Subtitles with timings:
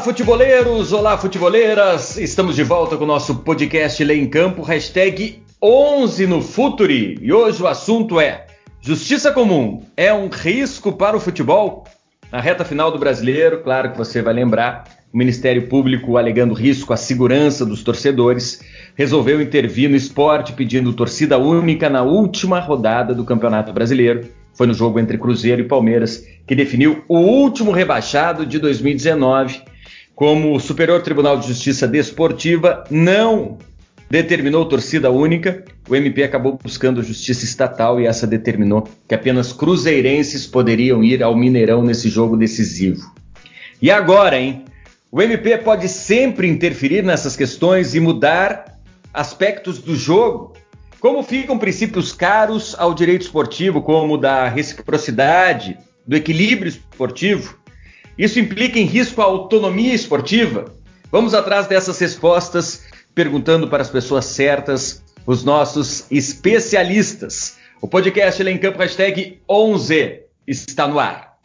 [0.00, 0.94] futeboleiros!
[0.94, 2.16] Olá, futeboleiras!
[2.16, 7.18] Estamos de volta com o nosso podcast Lê em Campo, hashtag 11 no Futuri.
[7.20, 8.46] E hoje o assunto é
[8.80, 11.84] Justiça Comum é um risco para o futebol?
[12.32, 16.94] Na reta final do brasileiro, claro que você vai lembrar, o Ministério Público, alegando risco
[16.94, 18.62] à segurança dos torcedores,
[18.94, 24.26] resolveu intervir no esporte pedindo torcida única na última rodada do Campeonato Brasileiro.
[24.54, 29.69] Foi no jogo entre Cruzeiro e Palmeiras que definiu o último rebaixado de 2019
[30.20, 33.56] como o Superior Tribunal de Justiça Desportiva não
[34.10, 40.46] determinou torcida única, o MP acabou buscando justiça estatal e essa determinou que apenas cruzeirenses
[40.46, 43.10] poderiam ir ao Mineirão nesse jogo decisivo.
[43.80, 44.66] E agora, hein?
[45.10, 48.78] O MP pode sempre interferir nessas questões e mudar
[49.14, 50.52] aspectos do jogo?
[51.00, 57.58] Como ficam princípios caros ao direito esportivo, como da reciprocidade, do equilíbrio esportivo?
[58.20, 60.74] Isso implica em risco à autonomia esportiva?
[61.10, 62.82] Vamos atrás dessas respostas,
[63.14, 67.56] perguntando para as pessoas certas, os nossos especialistas.
[67.80, 71.38] O podcast Lei em Campo hashtag 11 está no ar.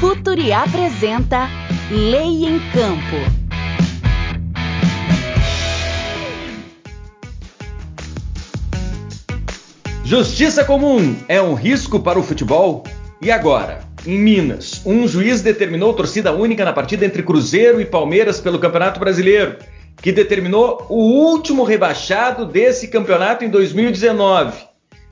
[0.00, 1.46] Futuri apresenta
[1.90, 3.46] Lei em Campo.
[10.02, 12.82] Justiça comum é um risco para o futebol?
[13.20, 13.80] E agora?
[14.06, 19.00] Em Minas, um juiz determinou torcida única na partida entre Cruzeiro e Palmeiras pelo Campeonato
[19.00, 19.56] Brasileiro,
[20.02, 24.64] que determinou o último rebaixado desse campeonato em 2019.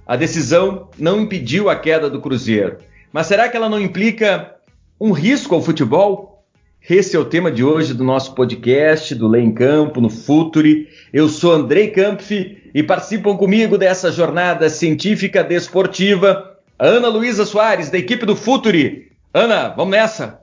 [0.07, 2.77] A decisão não impediu a queda do Cruzeiro.
[3.11, 4.55] Mas será que ela não implica
[5.01, 6.45] um risco ao futebol?
[6.89, 10.89] Esse é o tema de hoje do nosso podcast, do Lei em Campo, no Futuri.
[11.11, 17.99] Eu sou Andrei Kampf e participam comigo dessa jornada científica desportiva Ana Luísa Soares, da
[17.99, 19.13] equipe do Futuri.
[19.33, 20.41] Ana, vamos nessa?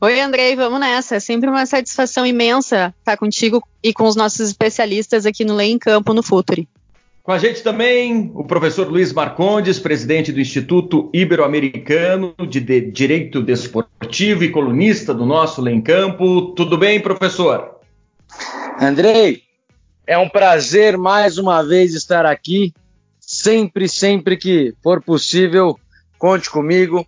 [0.00, 1.16] Oi, Andrei, vamos nessa.
[1.16, 5.70] É sempre uma satisfação imensa estar contigo e com os nossos especialistas aqui no Lei
[5.70, 6.68] em Campo no Futuri.
[7.22, 14.44] Com a gente também o professor Luiz Marcondes, presidente do Instituto Ibero-Americano de Direito Desportivo
[14.44, 16.54] e colunista do nosso Lei em Campo.
[16.54, 17.80] Tudo bem, professor?
[18.80, 19.42] Andrei,
[20.06, 22.72] é um prazer mais uma vez estar aqui
[23.42, 25.78] Sempre, sempre que for possível,
[26.18, 27.06] conte comigo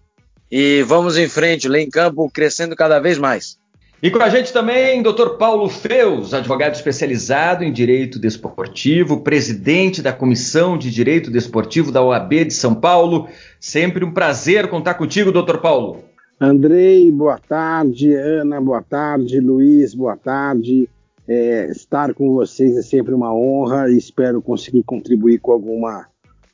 [0.50, 3.56] e vamos em frente, lá em campo, crescendo cada vez mais.
[4.02, 5.30] E com a gente também, Dr.
[5.38, 12.44] Paulo Feus, advogado especializado em Direito Desportivo, presidente da Comissão de Direito Desportivo da OAB
[12.44, 13.26] de São Paulo.
[13.58, 15.58] Sempre um prazer contar contigo, Dr.
[15.58, 16.04] Paulo.
[16.38, 18.14] Andrei, boa tarde.
[18.14, 19.40] Ana, boa tarde.
[19.40, 20.88] Luiz, boa tarde.
[21.26, 26.06] É, estar com vocês é sempre uma honra e espero conseguir contribuir com alguma,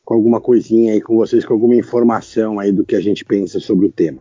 [0.04, 3.58] com alguma coisinha aí com vocês, com alguma informação aí do que a gente pensa
[3.58, 4.20] sobre o tema.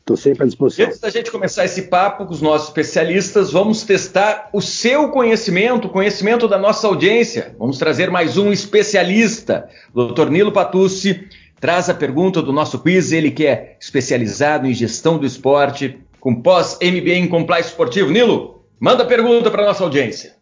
[0.00, 0.86] Estou sempre à disposição.
[0.86, 5.86] Antes da gente começar esse papo com os nossos especialistas, vamos testar o seu conhecimento,
[5.86, 7.54] o conhecimento da nossa audiência.
[7.56, 10.28] Vamos trazer mais um especialista, Dr.
[10.28, 11.28] Nilo Patucci.
[11.60, 16.34] Traz a pergunta do nosso quiz, ele que é especializado em gestão do esporte, com
[16.34, 18.10] pós-MBA em Compliance Esportivo.
[18.10, 20.34] Nilo, Manda pergunta para nossa audiência.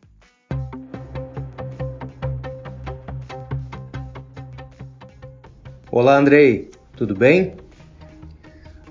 [5.93, 7.55] Olá, Andrei, tudo bem?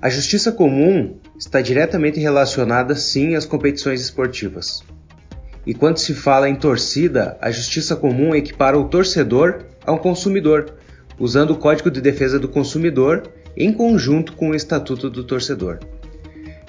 [0.01, 4.83] A justiça comum está diretamente relacionada, sim, às competições esportivas.
[5.65, 10.73] E quando se fala em torcida, a justiça comum equipara o torcedor ao consumidor,
[11.17, 15.79] usando o Código de Defesa do Consumidor em conjunto com o Estatuto do Torcedor.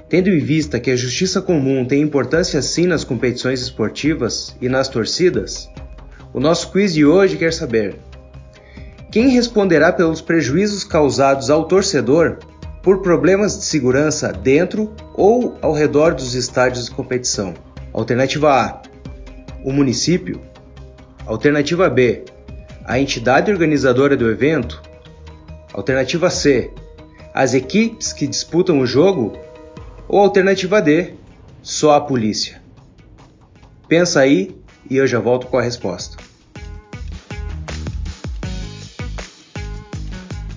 [0.08, 4.88] Tendo em vista que a justiça comum tem importância sim nas competições esportivas e nas
[4.88, 5.68] torcidas,
[6.32, 7.96] o nosso quiz de hoje quer saber:
[9.10, 12.38] quem responderá pelos prejuízos causados ao torcedor
[12.82, 17.54] por problemas de segurança dentro ou ao redor dos estádios de competição?
[17.92, 18.82] Alternativa A:
[19.64, 20.40] o município.
[21.26, 22.24] Alternativa B:
[22.84, 24.80] a entidade organizadora do evento.
[25.72, 26.70] Alternativa C:
[27.34, 29.36] as equipes que disputam o jogo
[30.06, 31.14] ou alternativa D,
[31.62, 32.62] só a polícia.
[33.88, 34.56] Pensa aí
[34.88, 36.29] e eu já volto com a resposta.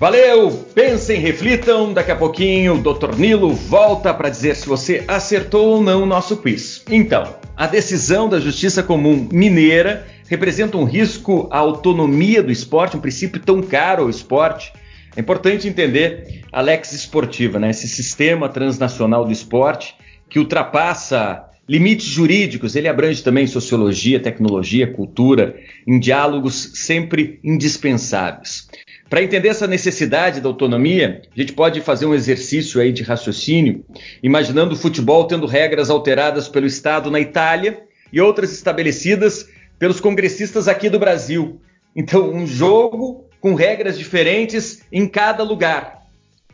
[0.04, 0.50] Valeu!
[0.74, 1.94] Pensem, reflitam.
[1.94, 3.16] Daqui a pouquinho o Dr.
[3.16, 6.84] Nilo volta para dizer se você acertou ou não o nosso quiz.
[6.90, 13.00] Então, a decisão da Justiça Comum Mineira representa um risco à autonomia do esporte, um
[13.00, 14.74] princípio tão caro ao esporte
[15.16, 17.70] é importante entender a Lex Esportiva, né?
[17.70, 19.94] esse sistema transnacional do esporte
[20.28, 25.56] que ultrapassa limites jurídicos, ele abrange também sociologia, tecnologia, cultura,
[25.86, 28.68] em diálogos sempre indispensáveis.
[29.08, 33.84] Para entender essa necessidade da autonomia, a gente pode fazer um exercício aí de raciocínio,
[34.22, 39.48] imaginando o futebol tendo regras alteradas pelo Estado na Itália e outras estabelecidas
[39.78, 41.60] pelos congressistas aqui do Brasil.
[41.94, 46.04] Então, um jogo com regras diferentes em cada lugar.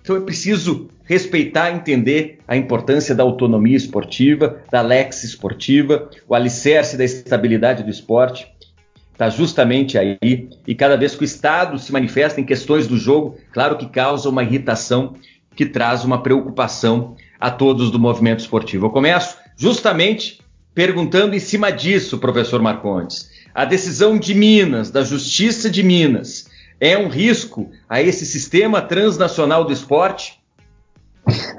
[0.03, 6.97] Então é preciso respeitar entender a importância da autonomia esportiva, da lex esportiva, o alicerce
[6.97, 8.51] da estabilidade do esporte
[9.21, 10.49] está justamente aí.
[10.67, 14.31] E cada vez que o Estado se manifesta em questões do jogo, claro que causa
[14.31, 15.15] uma irritação
[15.55, 18.87] que traz uma preocupação a todos do movimento esportivo.
[18.87, 20.41] Eu começo justamente
[20.75, 23.31] perguntando em cima disso, professor Marcondes.
[23.55, 26.49] A decisão de Minas, da Justiça de Minas,
[26.81, 30.41] é um risco a esse sistema transnacional do esporte?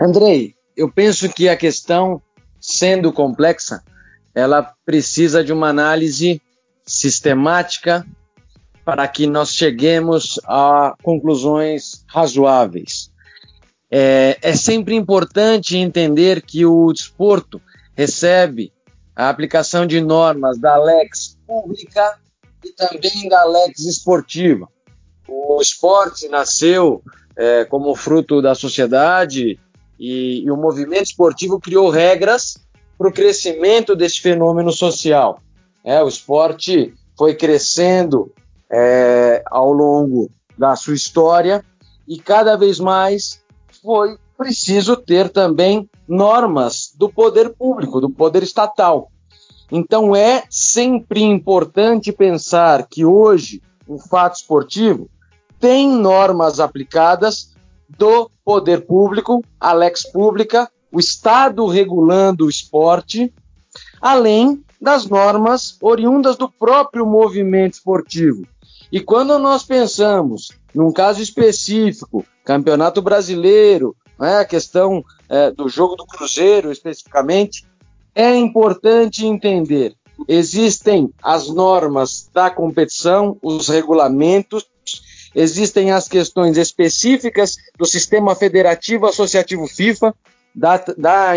[0.01, 2.19] Andrei, eu penso que a questão,
[2.59, 3.83] sendo complexa,
[4.33, 6.41] ela precisa de uma análise
[6.85, 8.05] sistemática
[8.83, 13.11] para que nós cheguemos a conclusões razoáveis.
[13.89, 17.61] É, é sempre importante entender que o desporto
[17.95, 18.71] recebe
[19.15, 22.17] a aplicação de normas da lex pública
[22.63, 24.67] e também da lex esportiva.
[25.27, 27.03] O esporte nasceu
[27.35, 29.59] é, como fruto da sociedade
[29.99, 32.57] e, e o movimento esportivo criou regras
[32.97, 35.41] para o crescimento desse fenômeno social.
[35.83, 38.31] É, o esporte foi crescendo
[38.69, 41.63] é, ao longo da sua história
[42.07, 43.41] e cada vez mais
[43.81, 49.11] foi preciso ter também normas do poder público, do poder estatal.
[49.71, 55.09] Então é sempre importante pensar que hoje o fato esportivo
[55.59, 57.53] tem normas aplicadas
[57.87, 63.33] do poder público, a lex pública, o Estado regulando o esporte,
[64.01, 68.47] além das normas oriundas do próprio movimento esportivo.
[68.91, 75.95] E quando nós pensamos num caso específico, Campeonato Brasileiro, né, a questão é, do jogo
[75.95, 77.65] do Cruzeiro especificamente,
[78.15, 79.95] é importante entender:
[80.27, 84.65] existem as normas da competição, os regulamentos,
[85.33, 90.13] existem as questões específicas do sistema federativo associativo FIFA,
[90.53, 91.33] da, da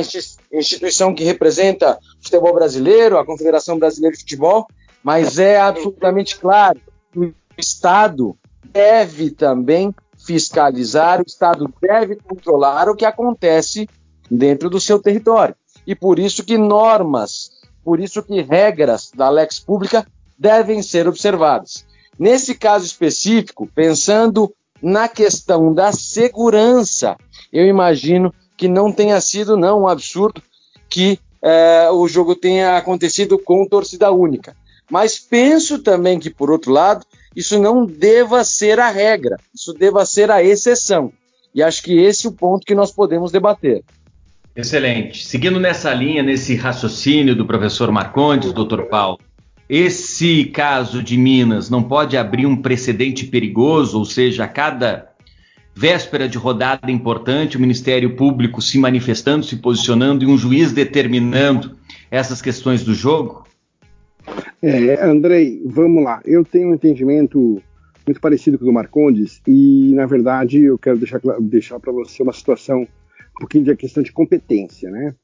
[0.53, 4.67] instituição que representa o futebol brasileiro, a Confederação Brasileira de Futebol,
[5.03, 6.81] mas é absolutamente claro
[7.13, 13.89] que o Estado deve também fiscalizar, o Estado deve controlar o que acontece
[14.31, 15.55] dentro do seu território.
[15.87, 17.51] E por isso que normas,
[17.85, 20.07] por isso que regras da lex pública
[20.39, 21.85] devem ser observadas.
[22.19, 24.53] Nesse caso específico, pensando
[24.83, 27.17] na questão da segurança,
[27.53, 30.43] eu imagino que não tenha sido não um absurdo
[30.89, 34.57] que é, o jogo tenha acontecido com torcida única.
[34.91, 37.05] Mas penso também que, por outro lado,
[37.35, 41.13] isso não deva ser a regra, isso deva ser a exceção.
[41.55, 43.83] E acho que esse é o ponto que nós podemos debater.
[44.55, 45.25] Excelente.
[45.25, 49.19] Seguindo nessa linha, nesse raciocínio do professor Marcondes, doutor Paulo,
[49.69, 55.09] esse caso de Minas não pode abrir um precedente perigoso, ou seja, a cada
[55.75, 61.77] véspera de rodada importante, o Ministério Público se manifestando, se posicionando e um juiz determinando
[62.11, 63.45] essas questões do jogo?
[64.63, 66.23] É, Andrei, vamos lá.
[66.25, 67.61] Eu tenho um entendimento
[68.07, 72.23] muito parecido com o do Marcondes e, na verdade, eu quero deixar, deixar para você
[72.23, 75.15] uma situação um pouquinho de questão de competência, né?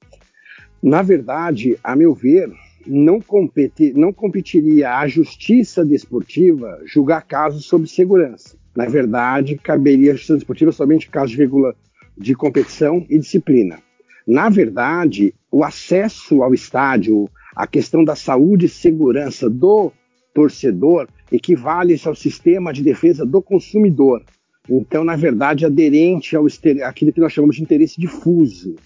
[0.82, 2.50] Na verdade, a meu ver,
[2.86, 8.59] não, competi, não competiria à justiça desportiva julgar casos sobre segurança.
[8.74, 11.74] Na verdade, caberia justiça desportiva somente casos de, regula,
[12.16, 13.78] de competição e disciplina.
[14.26, 19.92] Na verdade, o acesso ao estádio, a questão da saúde e segurança do
[20.32, 24.22] torcedor equivale ao sistema de defesa do consumidor.
[24.68, 26.46] Então, na verdade, aderente ao
[26.84, 28.76] aquilo que nós chamamos de interesse difuso,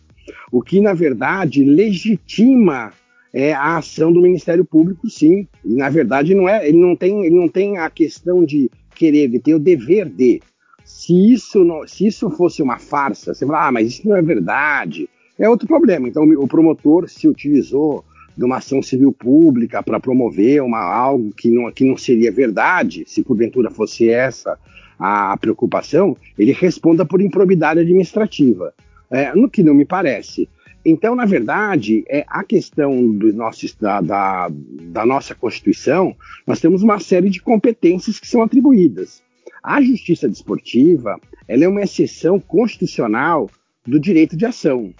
[0.51, 2.93] o que, na verdade, legitima
[3.33, 5.47] é, a ação do Ministério Público, sim.
[5.65, 9.25] E, na verdade, não é, ele, não tem, ele não tem a questão de querer,
[9.25, 10.41] ele tem o dever de.
[10.85, 14.23] Se isso, não, se isso fosse uma farsa, você fala, ah, mas isso não é
[14.23, 15.09] verdade,
[15.39, 16.09] é outro problema.
[16.09, 18.05] Então, o promotor se utilizou
[18.37, 23.05] de uma ação civil pública para promover uma, algo que não, que não seria verdade,
[23.07, 24.59] se porventura fosse essa
[24.99, 28.73] a preocupação, ele responda por improbidade administrativa.
[29.11, 30.49] É, no que não me parece.
[30.85, 36.15] Então, na verdade, é a questão do nosso, da, da, da nossa Constituição,
[36.47, 39.23] nós temos uma série de competências que são atribuídas.
[39.63, 43.49] A justiça desportiva ela é uma exceção constitucional
[43.87, 44.93] do direito de ação.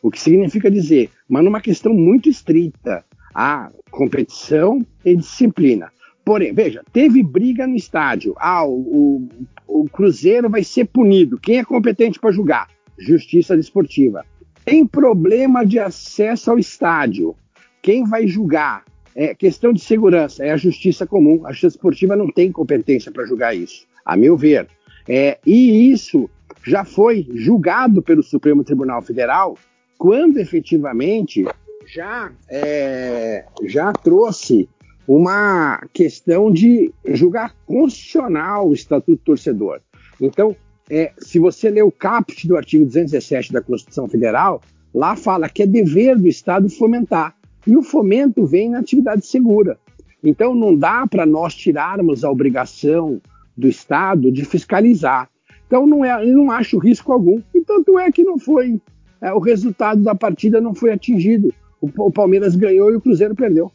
[0.00, 5.90] O que significa dizer, mas numa questão muito estrita, a competição e disciplina.
[6.24, 8.34] Porém, veja, teve briga no estádio.
[8.38, 9.28] Ah, o,
[9.66, 11.38] o, o Cruzeiro vai ser punido.
[11.38, 12.68] Quem é competente para julgar?
[12.96, 14.24] Justiça Desportiva.
[14.64, 17.34] Tem problema de acesso ao estádio.
[17.80, 18.84] Quem vai julgar?
[19.14, 21.44] É questão de segurança, é a Justiça Comum.
[21.44, 24.68] A Justiça Esportiva não tem competência para julgar isso, a meu ver.
[25.08, 26.30] É, e isso
[26.64, 29.58] já foi julgado pelo Supremo Tribunal Federal
[29.98, 31.44] quando efetivamente
[31.86, 34.68] já, é, já trouxe
[35.06, 39.80] uma questão de julgar constitucional o Estatuto do Torcedor.
[40.20, 40.56] Então,
[40.94, 44.60] é, se você ler o caput do artigo 217 da Constituição Federal,
[44.94, 47.34] lá fala que é dever do Estado fomentar.
[47.66, 49.78] E o fomento vem na atividade segura.
[50.22, 53.22] Então, não dá para nós tirarmos a obrigação
[53.56, 55.30] do Estado de fiscalizar.
[55.66, 57.40] Então, não, é, eu não acho risco algum.
[57.54, 58.78] E tanto é que não foi.
[59.18, 61.54] É, o resultado da partida não foi atingido.
[61.80, 63.72] O, o Palmeiras ganhou e o Cruzeiro perdeu.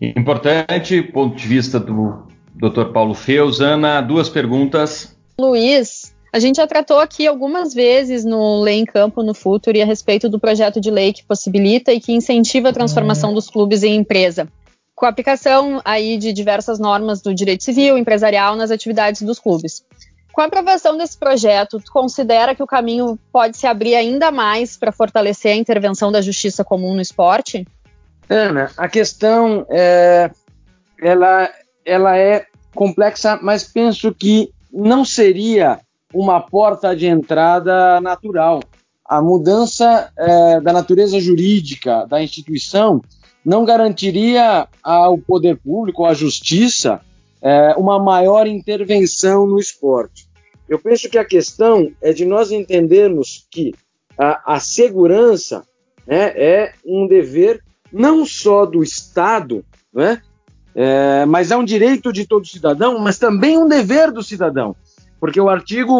[0.00, 2.22] Importante, ponto de vista do
[2.54, 2.92] Dr.
[2.92, 3.60] Paulo Feus.
[3.60, 5.16] Ana, duas perguntas.
[5.38, 9.82] Luiz, a gente já tratou aqui algumas vezes no Lei em Campo no Futuro e
[9.82, 13.82] a respeito do projeto de lei que possibilita e que incentiva a transformação dos clubes
[13.82, 14.48] em empresa,
[14.94, 19.84] com a aplicação aí de diversas normas do direito civil, empresarial nas atividades dos clubes.
[20.32, 24.76] Com a aprovação desse projeto, tu considera que o caminho pode se abrir ainda mais
[24.76, 27.66] para fortalecer a intervenção da justiça comum no esporte?
[28.28, 30.30] Ana, a questão é,
[31.00, 31.50] ela,
[31.86, 35.80] ela é complexa, mas penso que não seria
[36.12, 38.60] uma porta de entrada natural.
[39.04, 43.00] A mudança é, da natureza jurídica da instituição
[43.44, 47.00] não garantiria ao poder público, à justiça,
[47.40, 50.28] é, uma maior intervenção no esporte.
[50.68, 53.72] Eu penso que a questão é de nós entendermos que
[54.18, 55.64] a, a segurança
[56.04, 60.20] né, é um dever não só do Estado, né,
[60.74, 64.74] é, mas é um direito de todo cidadão, mas também um dever do cidadão.
[65.18, 65.98] Porque o artigo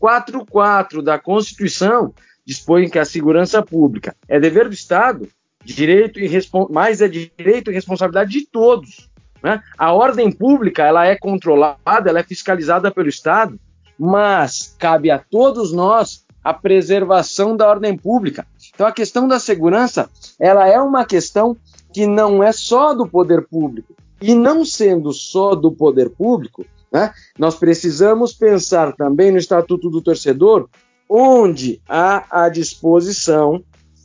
[0.00, 2.12] 144 da Constituição
[2.44, 5.28] dispõe que a segurança pública é dever do Estado,
[5.64, 6.28] direito e
[6.70, 9.10] mas é direito e responsabilidade de todos.
[9.42, 9.62] Né?
[9.78, 13.58] A ordem pública ela é controlada, ela é fiscalizada pelo Estado,
[13.98, 18.46] mas cabe a todos nós a preservação da ordem pública.
[18.74, 21.56] Então a questão da segurança ela é uma questão
[21.92, 23.94] que não é só do poder público.
[24.22, 27.12] E não sendo só do poder público, né?
[27.38, 30.68] Nós precisamos pensar também no Estatuto do Torcedor,
[31.08, 33.62] onde há a disposição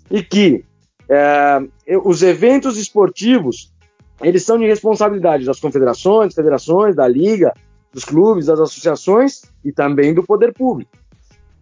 [0.09, 0.63] e que
[1.09, 1.59] é,
[2.03, 3.73] os eventos esportivos
[4.21, 7.53] eles são de responsabilidade das confederações, federações, da liga,
[7.91, 10.91] dos clubes, das associações e também do poder público.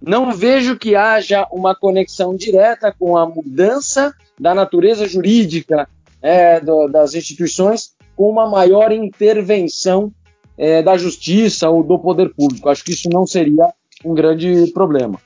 [0.01, 5.87] Não vejo que haja uma conexão direta com a mudança da natureza jurídica
[6.21, 10.13] é, do, das instituições com uma maior intervenção
[10.57, 12.69] é, da justiça ou do poder público.
[12.69, 15.19] Acho que isso não seria um grande problema.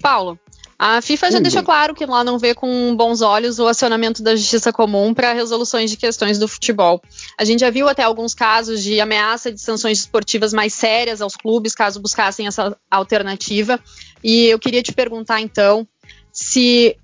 [0.00, 0.38] Paulo,
[0.78, 4.36] a FIFA já deixou claro que lá não vê com bons olhos o acionamento da
[4.36, 7.00] justiça comum para resoluções de questões do futebol.
[7.38, 11.34] A gente já viu até alguns casos de ameaça de sanções esportivas mais sérias aos
[11.34, 13.80] clubes caso buscassem essa alternativa.
[14.22, 15.88] E eu queria te perguntar então
[16.30, 16.94] se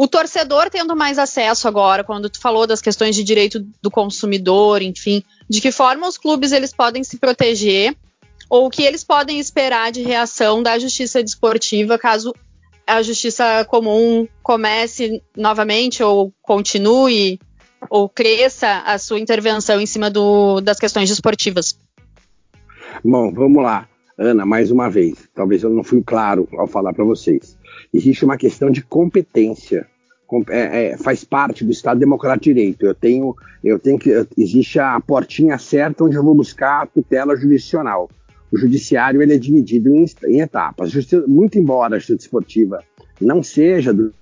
[0.00, 4.80] o torcedor tendo mais acesso agora, quando tu falou das questões de direito do consumidor,
[4.80, 7.94] enfim, de que forma os clubes eles podem se proteger
[8.48, 12.34] ou o que eles podem esperar de reação da justiça desportiva caso
[12.86, 17.38] a justiça comum comece novamente ou continue
[17.90, 21.78] ou cresça a sua intervenção em cima do, das questões desportivas?
[23.04, 23.86] Bom, vamos lá.
[24.16, 27.59] Ana, mais uma vez, talvez eu não fui claro ao falar para vocês
[27.92, 29.86] existe uma questão de competência.
[30.48, 32.86] É, é, faz parte do Estado Democrático de Direito.
[32.86, 34.10] Eu tenho, eu tenho que.
[34.38, 38.08] Existe a portinha certa onde eu vou buscar a tutela jurisdicional.
[38.52, 40.90] O judiciário ele é dividido em, em etapas.
[40.90, 42.80] Justiça, muito embora a justiça esportiva
[43.20, 44.14] não seja do,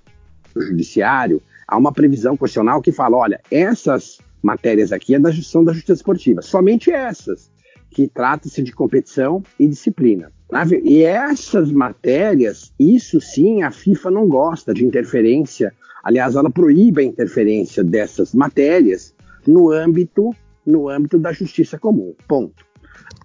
[0.55, 5.65] do judiciário, há uma previsão constitucional que fala: olha, essas matérias aqui é da gestão
[5.65, 7.51] da justiça esportiva, somente essas,
[7.91, 10.31] que trata-se de competição e disciplina.
[10.83, 15.73] E essas matérias, isso sim, a FIFA não gosta de interferência.
[16.03, 19.15] Aliás, ela proíbe a interferência dessas matérias
[19.47, 22.15] no âmbito, no âmbito da justiça comum.
[22.27, 22.67] Ponto.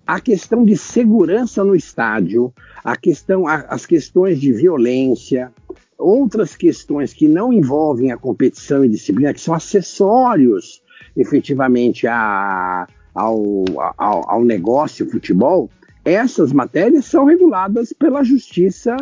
[0.06, 2.54] A questão de segurança no estádio,
[2.84, 5.52] a questão, as questões de violência,
[5.98, 10.84] outras questões que não envolvem a competição e disciplina, que são acessórios
[11.16, 13.64] efetivamente a, ao,
[13.98, 15.70] ao, ao negócio futebol,
[16.04, 18.98] essas matérias são reguladas pela justiça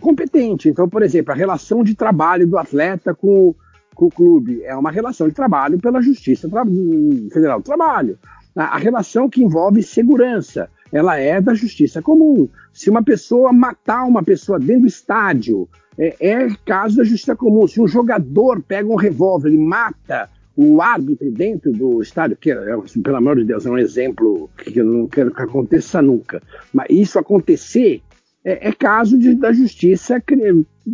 [0.00, 0.68] competente.
[0.68, 3.54] Então, por exemplo, a relação de trabalho do atleta com,
[3.94, 6.48] com o clube é uma relação de trabalho pela Justiça
[7.32, 8.18] Federal do Trabalho.
[8.56, 12.48] A, a relação que envolve segurança, ela é da Justiça Comum.
[12.72, 17.66] Se uma pessoa matar uma pessoa dentro do estádio, é, é caso da Justiça Comum.
[17.66, 20.28] Se um jogador pega um revólver e mata
[20.60, 24.76] o árbitro dentro do estádio, que, é, pelo amor de Deus, é um exemplo que
[24.76, 26.42] eu não quero que aconteça nunca,
[26.74, 28.02] mas isso acontecer
[28.44, 30.20] é, é caso de, da justiça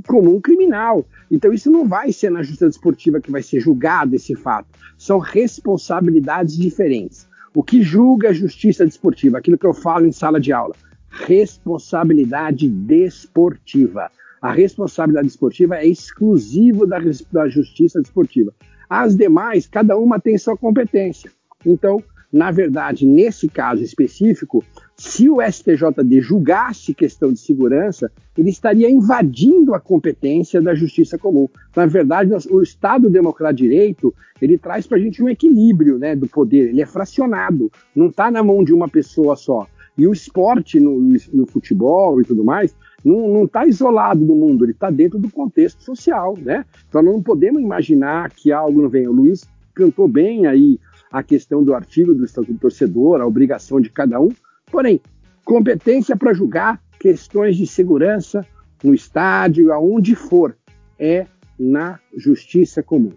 [0.07, 1.07] comum criminal.
[1.31, 4.69] Então isso não vai ser na justiça desportiva que vai ser julgado esse fato.
[4.99, 7.27] São responsabilidades diferentes.
[7.55, 9.39] O que julga a justiça desportiva?
[9.39, 10.75] Aquilo que eu falo em sala de aula.
[11.09, 14.11] Responsabilidade desportiva.
[14.43, 16.99] A responsabilidade desportiva é exclusiva da,
[17.33, 18.53] da justiça desportiva.
[18.89, 21.31] As demais, cada uma tem sua competência.
[21.65, 22.03] Então,
[22.35, 24.65] na verdade, nesse caso específico,
[24.97, 31.49] se o STJD julgasse questão de segurança, ele estaria invadindo a competência da justiça comum.
[31.77, 34.13] Na verdade, o Estado Democrático de Direito,
[34.43, 38.33] ele traz para a gente um equilíbrio né, do poder, ele é fracionado, não está
[38.33, 39.69] na mão de uma pessoa só.
[39.97, 40.99] E o esporte no,
[41.33, 42.75] no futebol e tudo mais,
[43.05, 46.65] não está isolado do mundo, ele está dentro do contexto social, né?
[46.89, 49.11] Então não podemos imaginar que algo não venha.
[49.11, 50.81] O Luiz cantou bem aí
[51.13, 54.31] a questão do artigo do Estatuto do Torcedor, a obrigação de cada um,
[54.71, 55.01] porém,
[55.45, 58.45] competência para julgar questões de segurança
[58.83, 60.57] no estádio, aonde for,
[60.99, 61.27] é
[61.59, 63.13] na justiça comum.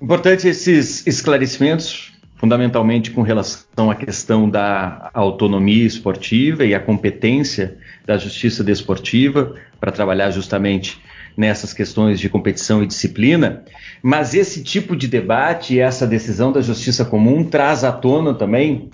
[0.00, 8.16] Importante esses esclarecimentos fundamentalmente com relação à questão da autonomia esportiva e a competência da
[8.16, 11.00] justiça desportiva para trabalhar justamente
[11.36, 13.62] nessas questões de competição e disciplina,
[14.02, 18.90] mas esse tipo de debate e essa decisão da justiça comum traz à tona também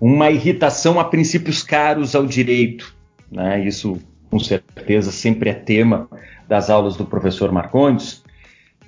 [0.00, 2.94] uma irritação a princípios caros ao direito.
[3.32, 3.64] Né?
[3.64, 3.98] Isso,
[4.30, 6.08] com certeza, sempre é tema
[6.46, 8.22] das aulas do professor Marcondes,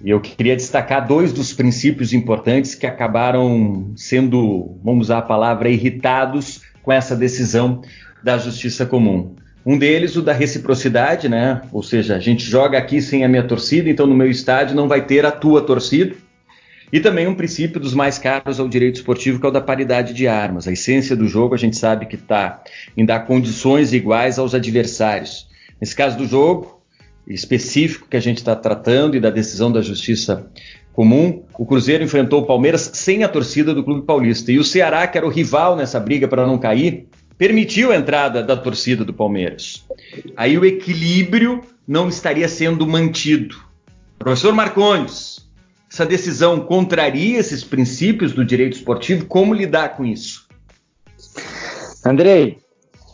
[0.02, 5.68] e eu queria destacar dois dos princípios importantes que acabaram sendo, vamos usar a palavra,
[5.68, 7.82] irritados com essa decisão
[8.22, 9.34] da justiça comum.
[9.64, 11.60] Um deles, o da reciprocidade, né?
[11.70, 14.88] Ou seja, a gente joga aqui sem a minha torcida, então no meu estádio não
[14.88, 16.14] vai ter a tua torcida.
[16.90, 20.14] E também um princípio dos mais caros ao direito esportivo, que é o da paridade
[20.14, 20.66] de armas.
[20.66, 22.62] A essência do jogo a gente sabe que está
[22.96, 25.46] em dar condições iguais aos adversários.
[25.78, 26.79] Nesse caso do jogo,
[27.26, 30.50] específico que a gente está tratando e da decisão da Justiça
[30.92, 34.50] Comum, o Cruzeiro enfrentou o Palmeiras sem a torcida do Clube Paulista.
[34.50, 37.06] E o Ceará, que era o rival nessa briga para não cair,
[37.38, 39.86] permitiu a entrada da torcida do Palmeiras.
[40.36, 43.56] Aí o equilíbrio não estaria sendo mantido.
[44.18, 45.48] Professor Marcondes,
[45.90, 49.24] essa decisão contraria esses princípios do direito esportivo?
[49.26, 50.46] Como lidar com isso?
[52.04, 52.58] Andrei,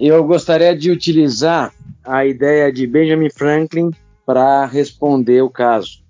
[0.00, 1.72] eu gostaria de utilizar
[2.06, 3.90] a ideia de Benjamin Franklin
[4.24, 6.04] para responder o caso.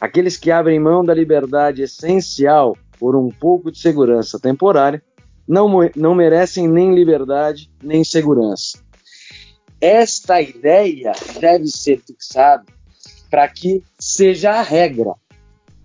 [0.00, 5.02] Aqueles que abrem mão da liberdade essencial por um pouco de segurança temporária
[5.46, 8.78] não, não merecem nem liberdade nem segurança.
[9.80, 12.64] Esta ideia deve ser fixada
[13.30, 15.12] para que seja a regra.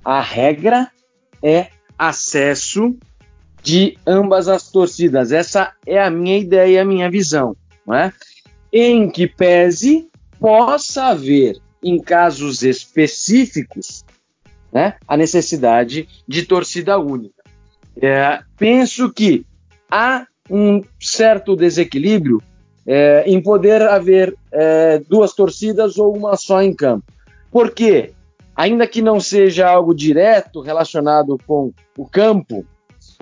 [0.03, 0.89] A regra
[1.43, 1.67] é
[1.97, 2.95] acesso
[3.61, 5.31] de ambas as torcidas.
[5.31, 7.55] Essa é a minha ideia, a minha visão.
[7.85, 8.13] Não é?
[8.71, 14.03] Em que pese possa haver, em casos específicos,
[14.71, 17.43] né, a necessidade de torcida única.
[18.01, 19.45] É, penso que
[19.89, 22.41] há um certo desequilíbrio
[22.85, 27.05] é, em poder haver é, duas torcidas ou uma só em campo.
[27.51, 28.13] Por quê?
[28.55, 32.65] Ainda que não seja algo direto relacionado com o campo,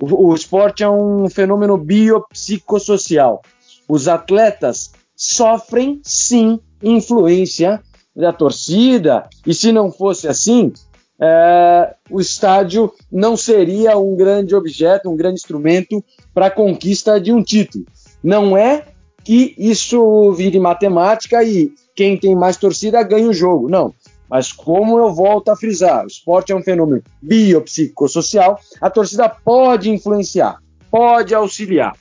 [0.00, 3.42] o, o esporte é um fenômeno biopsicossocial.
[3.88, 7.82] Os atletas sofrem sim influência
[8.14, 10.72] da torcida, e se não fosse assim,
[11.20, 16.02] é, o estádio não seria um grande objeto, um grande instrumento
[16.32, 17.84] para a conquista de um título.
[18.22, 18.86] Não é
[19.24, 23.68] que isso vire matemática e quem tem mais torcida ganha o jogo.
[23.68, 23.92] Não.
[24.30, 29.90] Mas como eu volto a frisar, o esporte é um fenômeno biopsicossocial, a torcida pode
[29.90, 30.58] influenciar,
[30.90, 31.94] pode auxiliar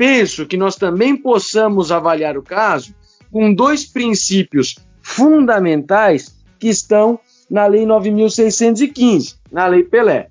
[0.00, 2.94] penso que nós também possamos avaliar o caso
[3.30, 10.30] com dois princípios fundamentais que estão na Lei 9.615, na Lei Pelé.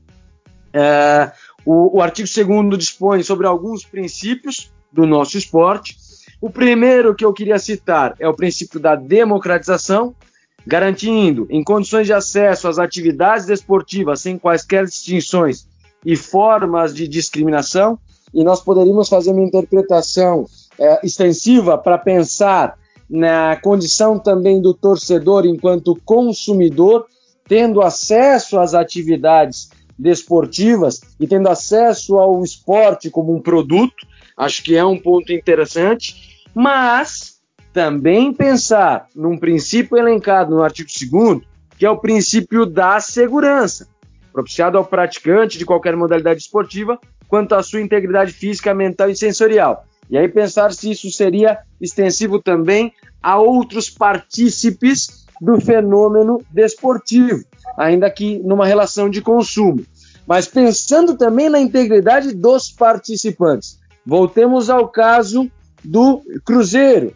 [0.73, 1.31] É,
[1.63, 5.95] o, o artigo 2 dispõe sobre alguns princípios do nosso esporte.
[6.41, 10.15] O primeiro que eu queria citar é o princípio da democratização,
[10.65, 15.67] garantindo, em condições de acesso às atividades desportivas sem quaisquer distinções
[16.03, 17.99] e formas de discriminação,
[18.33, 20.45] e nós poderíamos fazer uma interpretação
[20.77, 22.77] é, extensiva para pensar
[23.09, 27.05] na condição também do torcedor enquanto consumidor,
[27.47, 34.75] tendo acesso às atividades desportivas e tendo acesso ao esporte como um produto, acho que
[34.75, 37.39] é um ponto interessante, mas
[37.73, 41.41] também pensar num princípio elencado no artigo 2
[41.77, 43.87] que é o princípio da segurança,
[44.33, 49.85] propiciado ao praticante de qualquer modalidade esportiva quanto à sua integridade física, mental e sensorial.
[50.09, 57.45] E aí pensar se isso seria extensivo também a outros partícipes do fenômeno desportivo,
[57.77, 59.85] ainda que numa relação de consumo.
[60.27, 63.79] Mas pensando também na integridade dos participantes.
[64.05, 65.49] Voltemos ao caso
[65.83, 67.13] do Cruzeiro.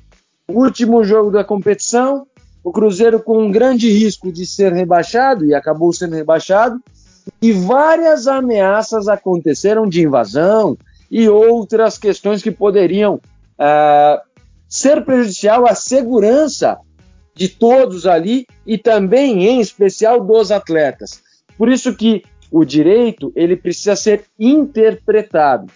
[0.48, 2.28] Último jogo da competição,
[2.64, 6.80] o Cruzeiro com um grande risco de ser rebaixado e acabou sendo rebaixado,
[7.42, 10.78] e várias ameaças aconteceram de invasão
[11.10, 14.22] e outras questões que poderiam uh,
[14.68, 16.80] ser prejudicial à segurança
[17.36, 21.22] de todos ali e também, em especial, dos atletas.
[21.58, 25.72] Por isso que o direito ele precisa ser interpretado.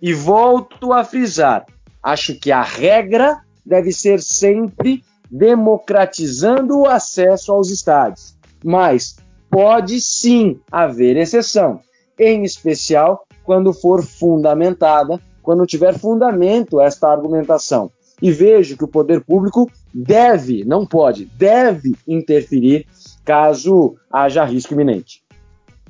[0.00, 1.66] E volto a frisar,
[2.02, 8.36] acho que a regra deve ser sempre democratizando o acesso aos estádios.
[8.64, 9.16] Mas
[9.50, 11.80] pode sim haver exceção,
[12.18, 17.90] em especial quando for fundamentada, quando tiver fundamento esta argumentação.
[18.20, 22.86] E vejo que o poder público deve, não pode, deve interferir
[23.24, 25.22] caso haja risco iminente.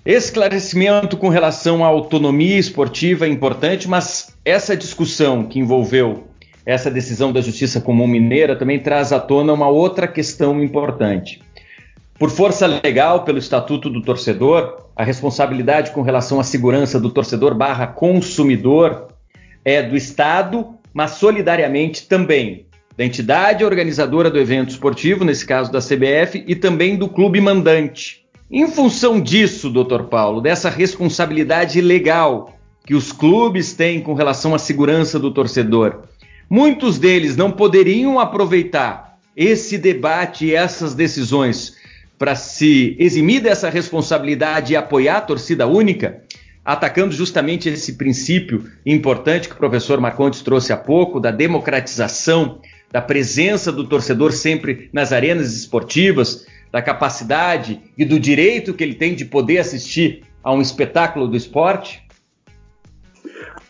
[0.05, 6.25] Esclarecimento com relação à autonomia esportiva é importante, mas essa discussão que envolveu
[6.65, 11.41] essa decisão da Justiça Comum Mineira também traz à tona uma outra questão importante.
[12.19, 17.55] Por força legal, pelo Estatuto do Torcedor, a responsabilidade com relação à segurança do torcedor
[17.55, 19.07] barra consumidor
[19.65, 25.79] é do Estado, mas solidariamente também da entidade organizadora do evento esportivo, nesse caso da
[25.79, 28.25] CBF, e também do clube mandante.
[28.51, 34.59] Em função disso, doutor Paulo, dessa responsabilidade legal que os clubes têm com relação à
[34.59, 36.03] segurança do torcedor,
[36.51, 41.78] muitos deles não poderiam aproveitar esse debate e essas decisões
[42.19, 46.23] para se eximir dessa responsabilidade e apoiar a torcida única,
[46.65, 53.01] atacando justamente esse princípio importante que o professor Marcontes trouxe há pouco, da democratização, da
[53.01, 59.15] presença do torcedor sempre nas arenas esportivas, da capacidade e do direito que ele tem
[59.15, 62.03] de poder assistir a um espetáculo do esporte?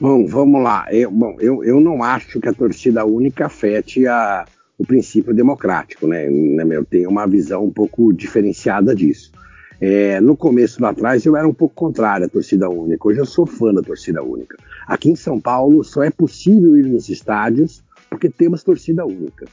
[0.00, 0.86] Bom, vamos lá.
[0.90, 4.44] Eu, bom, eu, eu não acho que a torcida única afete a,
[4.78, 6.28] o princípio democrático, né?
[6.70, 9.32] Eu tenho uma visão um pouco diferenciada disso.
[9.80, 13.06] É, no começo lá atrás eu era um pouco contrário à torcida única.
[13.06, 14.56] Hoje eu sou fã da torcida única.
[14.86, 19.46] Aqui em São Paulo só é possível ir nos estádios porque temos torcida única.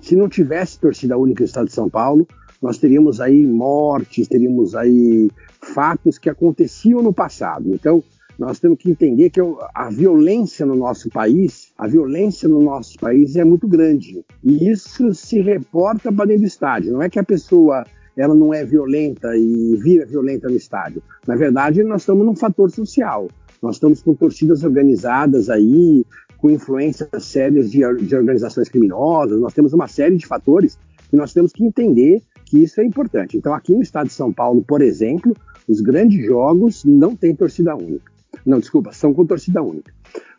[0.00, 2.26] Se não tivesse torcida única no estado de São Paulo,
[2.60, 5.30] nós teríamos aí mortes, teríamos aí
[5.74, 7.72] fatos que aconteciam no passado.
[7.72, 8.02] Então,
[8.40, 9.38] nós temos que entender que
[9.74, 14.24] a violência no nosso país, a violência no nosso país é muito grande.
[14.42, 16.90] E isso se reporta para dentro do estádio.
[16.90, 17.84] Não é que a pessoa
[18.16, 21.02] ela não é violenta e vira violenta no estádio.
[21.26, 23.28] Na verdade, nós estamos num fator social.
[23.60, 26.02] Nós estamos com torcidas organizadas aí,
[26.38, 29.38] com influências sérias de, de organizações criminosas.
[29.38, 30.78] Nós temos uma série de fatores
[31.10, 33.36] que nós temos que entender que isso é importante.
[33.36, 35.36] Então, aqui no estado de São Paulo, por exemplo,
[35.68, 38.09] os grandes jogos não têm torcida única.
[38.44, 39.92] Não, desculpa, são com torcida única.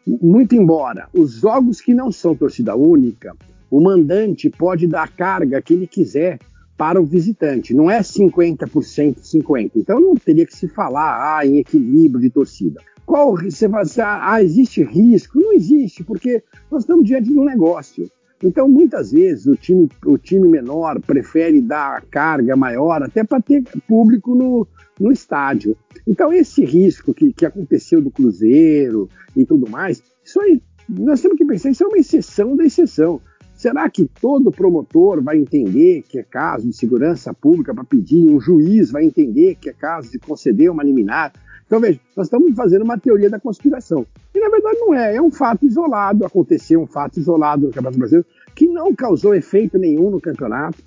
[0.06, 3.36] Muito embora os jogos que não são torcida única,
[3.70, 6.40] o mandante pode dar a carga que ele quiser
[6.78, 7.74] para o visitante.
[7.74, 9.72] Não é 50% 50%.
[9.76, 12.82] Então não teria que se falar ah, em equilíbrio de torcida.
[13.06, 15.40] Qual você vai dizer, ah, existe risco?
[15.40, 18.10] Não existe, porque nós estamos diante de um negócio.
[18.44, 23.64] Então, muitas vezes, o time, o time menor prefere dar carga maior até para ter
[23.88, 24.68] público no,
[25.00, 25.78] no estádio.
[26.08, 31.38] Então, esse risco que, que aconteceu do Cruzeiro e tudo mais, isso aí, nós temos
[31.38, 33.22] que pensar, isso é uma exceção da exceção.
[33.56, 38.40] Será que todo promotor vai entender que é caso de segurança pública para pedir, um
[38.40, 41.32] juiz vai entender que é caso de conceder uma liminar?
[41.72, 44.06] Então, veja, nós estamos fazendo uma teoria da conspiração.
[44.36, 45.16] E, na verdade, não é.
[45.16, 46.26] É um fato isolado.
[46.26, 50.80] Aconteceu um fato isolado no Campeonato Brasileiro que não causou efeito nenhum no campeonato.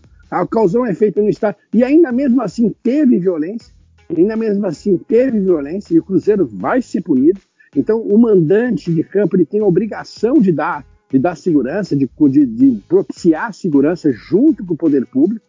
[0.51, 1.59] Causou um efeito no estádio.
[1.73, 3.73] E ainda mesmo assim teve violência
[4.15, 7.41] ainda mesmo assim teve violência e o Cruzeiro vai ser punido.
[7.75, 12.07] Então, o mandante de campo ele tem a obrigação de dar, de dar segurança, de,
[12.29, 15.45] de, de propiciar segurança junto com o poder público.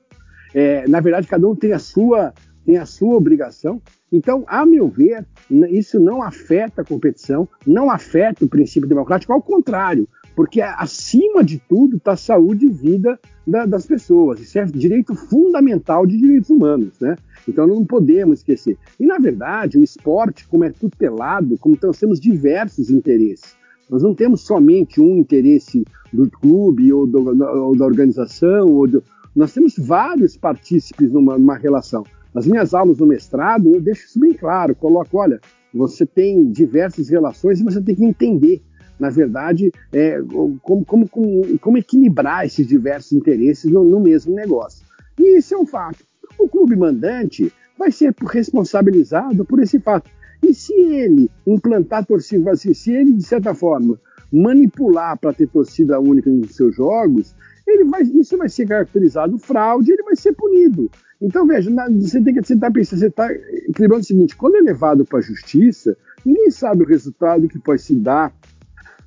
[0.54, 2.34] É, na verdade, cada um tem a sua
[2.66, 3.82] tem a sua obrigação.
[4.12, 5.26] Então, a meu ver,
[5.70, 11.60] isso não afeta a competição, não afeta o princípio democrático, ao contrário, porque acima de
[11.60, 14.40] tudo está a saúde e vida da, das pessoas.
[14.40, 17.16] Isso é direito fundamental de direitos humanos, né?
[17.48, 18.78] Então não podemos esquecer.
[19.00, 23.56] E na verdade, o esporte, como é tutelado, como nós temos diversos interesses.
[23.90, 29.04] Nós não temos somente um interesse do clube ou, do, ou da organização, ou do,
[29.36, 32.04] nós temos vários partícipes numa, numa relação.
[32.36, 35.40] Nas minhas aulas no mestrado, eu deixo isso bem claro, coloco, olha,
[35.74, 38.62] você tem diversas relações e você tem que entender
[38.98, 40.22] na verdade, é,
[40.62, 44.86] como, como, como, como, equilibrar esses diversos interesses no, no mesmo negócio.
[45.20, 46.00] E isso é um fato.
[46.40, 50.10] O clube mandante vai ser responsabilizado por esse fato.
[50.42, 54.00] E se ele implantar torcida, se ele, de certa forma,
[54.32, 57.36] manipular para ter torcida única nos seus jogos,
[57.68, 60.90] ele vai, isso vai ser caracterizado fraude, ele vai ser punido.
[61.22, 64.62] Então, veja, você tem que você tá pensando, você está equilibrando o seguinte: quando é
[64.62, 68.34] levado para a justiça, ninguém sabe o resultado que pode se dar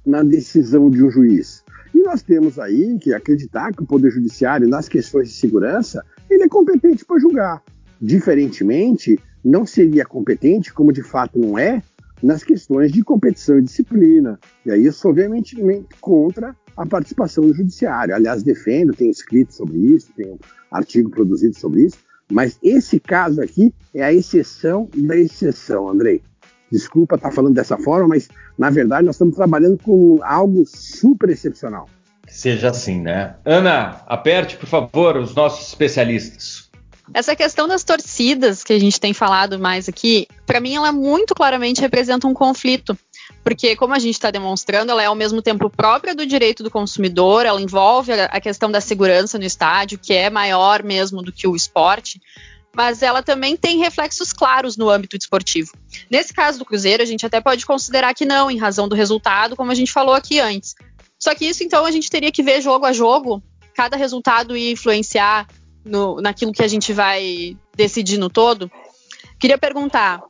[0.05, 1.63] na decisão de um juiz.
[1.95, 6.45] E nós temos aí que acreditar que o Poder Judiciário, nas questões de segurança, ele
[6.45, 7.63] é competente para julgar.
[8.01, 11.83] Diferentemente, não seria competente, como de fato não é,
[12.23, 14.39] nas questões de competição e disciplina.
[14.65, 18.15] E aí eu sou veementemente contra a participação do judiciário.
[18.15, 20.39] Aliás, defendo, tenho escrito sobre isso, tenho um
[20.71, 21.99] artigo produzido sobre isso,
[22.31, 26.23] mas esse caso aqui é a exceção da exceção, Andrei.
[26.71, 31.89] Desculpa estar falando dessa forma, mas na verdade nós estamos trabalhando com algo super excepcional.
[32.29, 33.37] Seja assim, né?
[33.45, 36.69] Ana, aperte, por favor, os nossos especialistas.
[37.15, 41.35] Essa questão das torcidas que a gente tem falado mais aqui, para mim ela muito
[41.35, 42.97] claramente representa um conflito.
[43.43, 46.71] Porque, como a gente está demonstrando, ela é ao mesmo tempo própria do direito do
[46.71, 51.47] consumidor, ela envolve a questão da segurança no estádio, que é maior mesmo do que
[51.47, 52.21] o esporte,
[52.75, 55.73] mas ela também tem reflexos claros no âmbito desportivo.
[56.11, 59.57] Nesse caso do Cruzeiro, a gente até pode considerar que não, em razão do resultado,
[59.57, 60.75] como a gente falou aqui antes.
[61.19, 63.43] Só que isso, então, a gente teria que ver jogo a jogo,
[63.75, 65.49] cada resultado e influenciar
[65.85, 68.71] no, naquilo que a gente vai decidir no todo.
[69.39, 70.21] Queria perguntar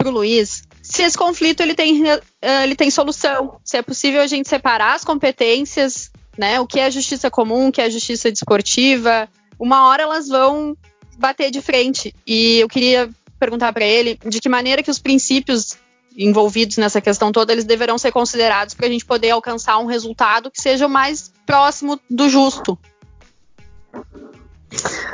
[0.00, 4.20] para o Luiz se esse conflito ele tem, eh, ele tem solução, se é possível
[4.20, 8.30] a gente separar as competências, né, o que é justiça comum, o que é justiça
[8.30, 9.28] desportiva.
[9.56, 10.76] Uma hora elas vão
[11.16, 12.12] bater de frente.
[12.26, 13.08] E eu queria
[13.38, 15.76] perguntar para ele de que maneira que os princípios
[16.16, 20.50] envolvidos nessa questão toda, eles deverão ser considerados para a gente poder alcançar um resultado
[20.50, 22.76] que seja o mais próximo do justo.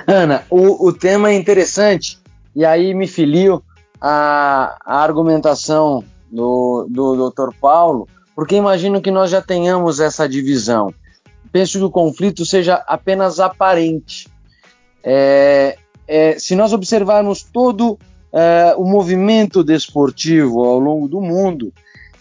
[0.07, 2.18] Ana, o, o tema é interessante
[2.55, 3.62] e aí me filio
[4.00, 7.54] a, a argumentação do, do Dr.
[7.61, 10.92] Paulo, porque imagino que nós já tenhamos essa divisão.
[11.50, 14.28] Penso que o conflito seja apenas aparente.
[15.02, 17.98] É, é, se nós observarmos todo
[18.32, 21.72] é, o movimento desportivo ao longo do mundo,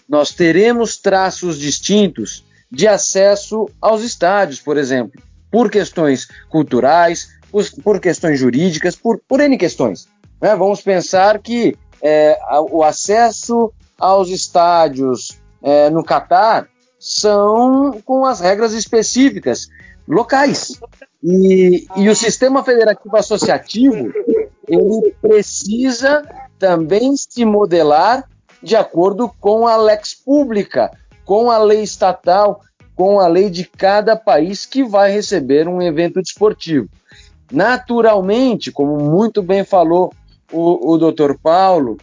[0.07, 7.99] nós teremos traços distintos de acesso aos estádios, por exemplo, por questões culturais, por, por
[7.99, 10.07] questões jurídicas, por, por N questões.
[10.45, 10.55] Né?
[10.55, 12.38] Vamos pensar que é,
[12.69, 16.67] o acesso aos estádios é, no Catar
[16.99, 19.67] são com as regras específicas
[20.08, 20.79] locais.
[21.23, 24.13] E, e o sistema federativo associativo
[24.67, 26.21] ele precisa
[26.60, 28.29] também se modelar
[28.62, 30.91] de acordo com a lex pública,
[31.25, 32.62] com a lei estatal,
[32.95, 36.88] com a lei de cada país que vai receber um evento desportivo.
[37.51, 40.13] Naturalmente, como muito bem falou
[40.51, 41.97] o, o doutor Paulo,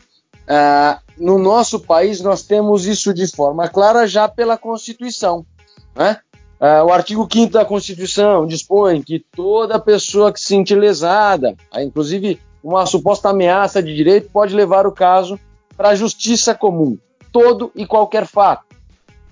[0.49, 5.47] ah, no nosso país nós temos isso de forma clara já pela Constituição.
[5.95, 6.19] Né?
[6.61, 11.81] Uh, o artigo 5 da Constituição dispõe que toda pessoa que se sente lesada, uh,
[11.81, 15.41] inclusive uma suposta ameaça de direito, pode levar o caso
[15.77, 16.97] para a justiça comum,
[17.33, 18.65] todo e qualquer fato.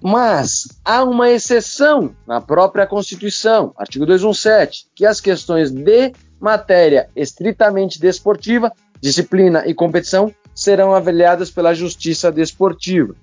[0.03, 8.01] Mas há uma exceção na própria Constituição, artigo 217, que as questões de matéria estritamente
[8.01, 13.15] desportiva, disciplina e competição serão avaliadas pela justiça desportiva.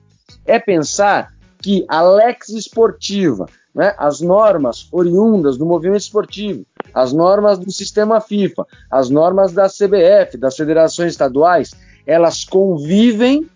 [0.45, 7.59] É pensar que a lex esportiva né, as normas oriundas do movimento esportivo, as normas
[7.59, 13.47] do sistema FIFA, as normas da CBF, das federações estaduais, elas convivem,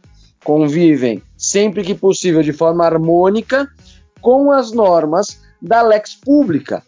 [0.44, 3.68] convivem sempre que possível de forma harmônica
[4.22, 6.84] com as normas da lex pública.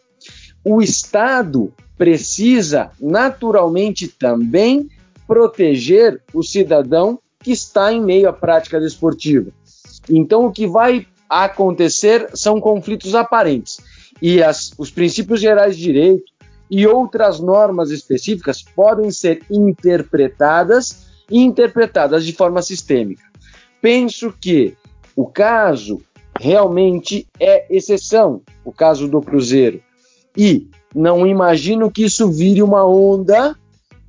[0.64, 4.90] O Estado precisa naturalmente também
[5.28, 9.52] proteger o cidadão que está em meio à prática desportiva.
[10.10, 13.80] Então, o que vai acontecer são conflitos aparentes.
[14.22, 16.32] E as, os princípios gerais de direito
[16.70, 23.24] e outras normas específicas podem ser interpretadas e interpretadas de forma sistêmica.
[23.82, 24.76] Penso que
[25.16, 26.02] o caso
[26.40, 29.82] realmente é exceção, o caso do Cruzeiro.
[30.36, 33.56] E não imagino que isso vire uma onda,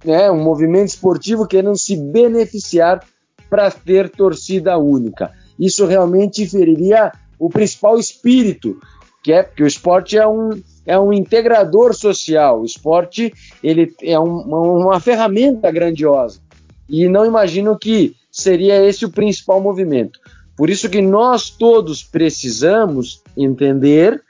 [0.04, 3.04] né, um movimento esportivo querendo se beneficiar
[3.48, 5.32] para ter torcida única.
[5.58, 8.78] Isso realmente feriria o principal espírito,
[9.22, 10.50] que é que o esporte é um,
[10.86, 12.60] é um integrador social.
[12.60, 14.40] O esporte ele é um,
[14.82, 16.40] uma, ferramenta grandiosa.
[16.88, 20.18] E não imagino que seria esse o principal movimento.
[20.56, 24.22] Por isso que nós todos precisamos entender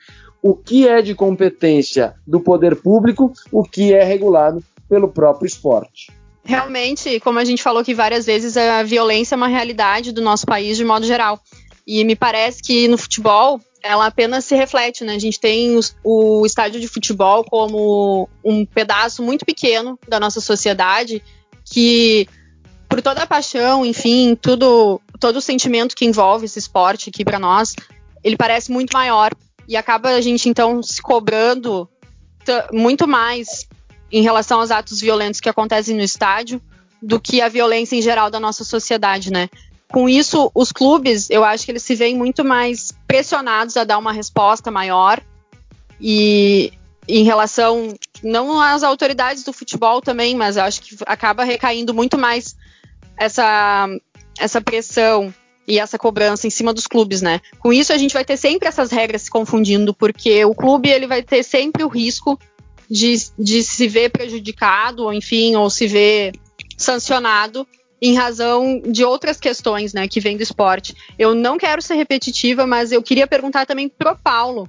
[0.42, 6.12] o que é de competência do poder público, o que é regulado pelo próprio esporte.
[6.44, 10.44] Realmente, como a gente falou aqui várias vezes, a violência é uma realidade do nosso
[10.44, 11.40] país de modo geral.
[11.86, 15.14] E me parece que no futebol ela apenas se reflete, né?
[15.14, 21.22] A gente tem o estádio de futebol como um pedaço muito pequeno da nossa sociedade
[21.64, 22.26] que
[22.88, 27.38] por toda a paixão, enfim, tudo, todo o sentimento que envolve esse esporte aqui para
[27.38, 27.74] nós,
[28.22, 29.30] ele parece muito maior
[29.66, 31.88] e acaba a gente então se cobrando
[32.72, 33.66] muito mais
[34.10, 36.60] em relação aos atos violentos que acontecem no estádio
[37.02, 39.48] do que a violência em geral da nossa sociedade, né?
[39.92, 43.98] Com isso, os clubes, eu acho que eles se veem muito mais pressionados a dar
[43.98, 45.20] uma resposta maior
[46.00, 46.72] e
[47.06, 52.16] em relação não às autoridades do futebol também, mas eu acho que acaba recaindo muito
[52.18, 52.56] mais
[53.16, 53.86] essa
[54.38, 55.32] essa pressão
[55.66, 57.40] e essa cobrança em cima dos clubes, né?
[57.58, 61.06] Com isso a gente vai ter sempre essas regras se confundindo, porque o clube ele
[61.06, 62.38] vai ter sempre o risco
[62.90, 66.32] de, de se ver prejudicado, ou enfim, ou se ver
[66.76, 67.66] sancionado
[68.00, 70.94] em razão de outras questões, né, que vêm do esporte.
[71.18, 74.68] Eu não quero ser repetitiva, mas eu queria perguntar também pro Paulo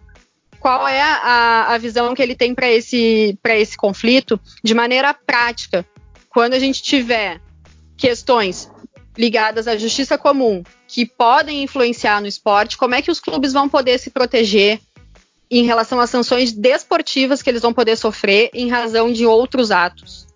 [0.59, 5.85] qual é a, a visão que ele tem para esse, esse conflito de maneira prática.
[6.29, 7.39] Quando a gente tiver
[7.97, 8.71] questões
[9.17, 13.69] ligadas à justiça comum que podem influenciar no esporte, como é que os clubes vão
[13.69, 14.79] poder se proteger
[15.49, 20.27] em relação às sanções desportivas que eles vão poder sofrer em razão de outros atos?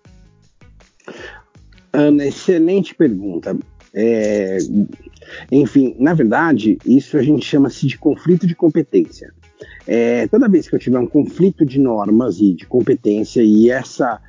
[1.92, 3.56] Ana, excelente pergunta.
[3.92, 4.58] É,
[5.50, 9.32] enfim, na verdade, isso a gente chama-se de conflito de competência.
[9.86, 14.20] É, toda vez que eu tiver um conflito de normas e de competência e essa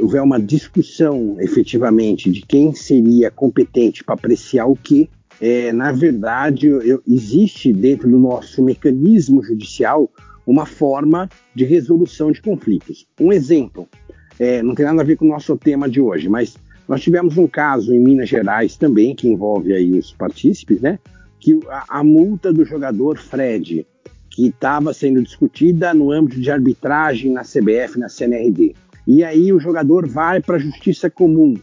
[0.00, 5.08] houver uma discussão efetivamente de quem seria competente para apreciar o que,
[5.40, 10.10] é, na verdade, eu, existe dentro do nosso mecanismo judicial
[10.46, 13.06] uma forma de resolução de conflitos.
[13.20, 13.88] Um exemplo,
[14.38, 17.38] é, não tem nada a ver com o nosso tema de hoje, mas nós tivemos
[17.38, 20.98] um caso em Minas Gerais também, que envolve aí os partícipes, né?
[21.40, 23.86] Que a, a multa do jogador Fred,
[24.30, 28.74] que estava sendo discutida no âmbito de arbitragem na CBF, na CNRD.
[29.06, 31.54] E aí o jogador vai para a justiça comum.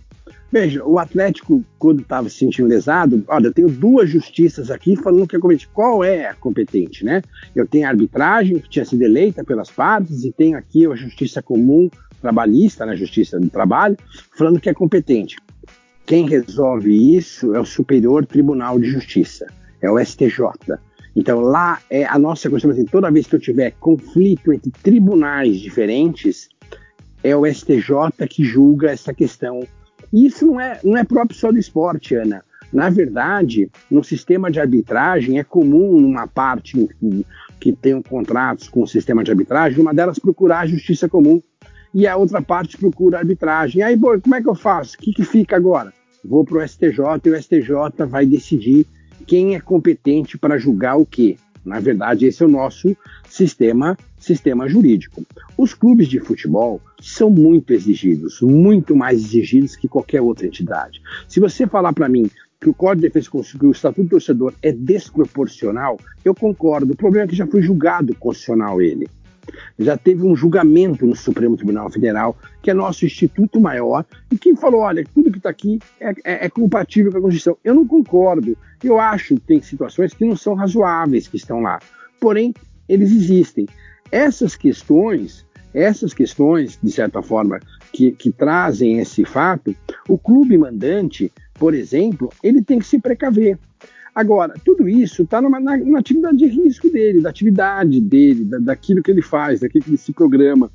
[0.52, 5.28] Veja, o Atlético, quando estava se sentindo lesado, olha, eu tenho duas justiças aqui falando
[5.28, 5.70] que é competente.
[5.74, 7.22] Qual é a competente, né?
[7.56, 11.42] Eu tenho a arbitragem, que tinha sido eleita pelas partes, e tenho aqui a justiça
[11.42, 11.90] comum
[12.22, 13.98] trabalhista, na né, Justiça do Trabalho,
[14.38, 15.38] falando que é competente.
[16.06, 19.48] Quem resolve isso é o Superior Tribunal de Justiça,
[19.82, 20.78] é o STJ.
[21.16, 25.60] Então lá é a nossa Constituição, assim, toda vez que eu tiver conflito entre tribunais
[25.60, 26.50] diferentes,
[27.24, 29.62] é o STJ que julga essa questão.
[30.12, 32.44] E isso não é, não é próprio só do esporte, Ana.
[32.72, 37.26] Na verdade, no sistema de arbitragem é comum uma parte que,
[37.60, 41.42] que tem contratos com o sistema de arbitragem, uma delas procurar a justiça comum
[41.94, 43.84] e a outra parte procura arbitragem.
[43.84, 44.96] Aí, bom, como é que eu faço?
[44.96, 45.94] O que, que fica agora?
[46.24, 48.86] Vou para o STJ e o STJ vai decidir
[49.28, 51.36] quem é competente para julgar o quê.
[51.66, 52.96] Na verdade, esse é o nosso
[53.28, 55.24] sistema, sistema jurídico.
[55.58, 61.02] Os clubes de futebol são muito exigidos, muito mais exigidos que qualquer outra entidade.
[61.28, 64.54] Se você falar para mim que o Código de Defesa que o Estatuto do Torcedor
[64.62, 66.94] é desproporcional, eu concordo.
[66.94, 69.08] O problema é que já foi julgado constitucional ele
[69.78, 74.56] já teve um julgamento no Supremo Tribunal Federal, que é nosso instituto maior, e que
[74.56, 77.58] falou: olha, tudo que está aqui é, é, é, compatível com a Constituição.
[77.64, 78.58] Eu não concordo.
[78.84, 81.80] Eu acho que tem situações que não são razoáveis que estão lá.
[82.20, 82.54] Porém,
[82.88, 83.68] eles existem.
[84.12, 87.60] Essas questões, essas questões, de certa forma,
[87.94, 89.76] que, que trazem esse fato,
[90.08, 93.58] o clube mandante, por exemplo, ele tem que se precaver.
[94.14, 99.10] Agora, tudo isso está na, atividade de risco dele, da atividade dele, da, daquilo que
[99.10, 100.70] ele faz, daquilo que ele se programa.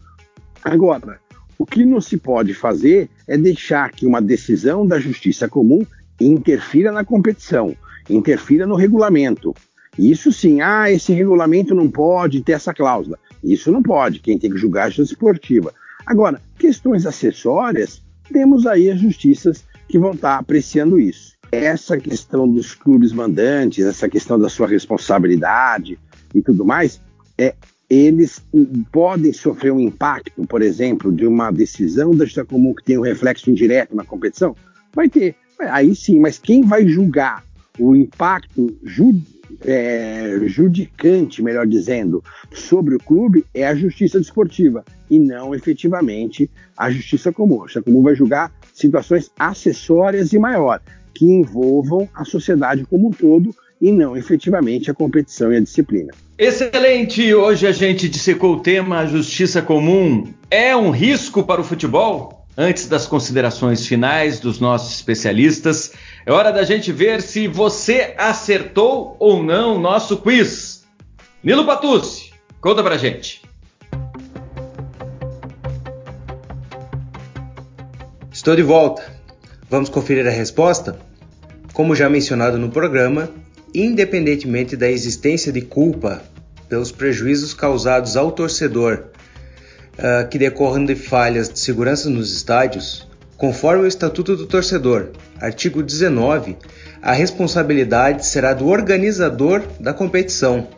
[0.65, 1.21] Agora,
[1.59, 5.85] o que não se pode fazer é deixar que uma decisão da justiça comum
[6.21, 7.77] interfira na competição,
[8.09, 9.55] interfira no regulamento.
[9.99, 13.19] Isso sim, ah, esse regulamento não pode ter essa cláusula.
[13.45, 15.75] Isso não pode, quem tem que julgar é a justiça esportiva.
[16.07, 21.36] Agora, questões acessórias, temos aí as justiças que vão estar apreciando isso.
[21.51, 25.99] Essa questão dos clubes mandantes, essa questão da sua responsabilidade
[26.35, 27.01] e tudo mais,
[27.39, 27.55] é,
[27.89, 28.43] eles
[28.91, 33.03] podem sofrer um impacto, por exemplo, de uma decisão da justiça comum que tem um
[33.03, 34.57] reflexo indireto na competição?
[34.95, 35.37] Vai ter.
[35.61, 37.45] Aí sim, mas quem vai julgar
[37.79, 39.15] o impacto ju,
[39.65, 42.23] é, judicante, melhor dizendo,
[42.53, 47.61] sobre o clube é a justiça desportiva e não efetivamente a justiça comum.
[47.61, 50.81] A justiça comum vai julgar situações acessórias e maior,
[51.17, 56.13] que envolvam a sociedade como um todo e não efetivamente a competição e a disciplina.
[56.39, 57.35] Excelente!
[57.35, 60.33] Hoje a gente dissecou o tema Justiça Comum.
[60.51, 62.45] É um risco para o futebol?
[62.59, 65.93] Antes das considerações finais dos nossos especialistas,
[66.25, 70.87] é hora da gente ver se você acertou ou não o nosso quiz.
[71.45, 73.43] Nilo Patucci, conta pra gente.
[78.33, 79.03] Estou de volta.
[79.69, 80.99] Vamos conferir a resposta?
[81.77, 83.29] Como já mencionado no programa,
[83.75, 86.23] independentemente da existência de culpa
[86.71, 89.09] pelos prejuízos causados ao torcedor
[89.99, 93.07] uh, que decorram de falhas de segurança nos estádios,
[93.37, 96.57] conforme o Estatuto do Torcedor, artigo 19,
[97.03, 100.69] a responsabilidade será do organizador da competição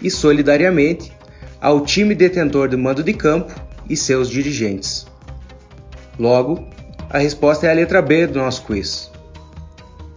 [0.00, 1.10] e, solidariamente,
[1.60, 3.52] ao time detentor do mando de campo
[3.90, 5.04] e seus dirigentes.
[6.16, 6.64] Logo,
[7.10, 9.12] a resposta é a letra B do nosso quiz.